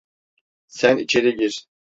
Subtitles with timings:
[0.67, 1.65] Sen içeri gir.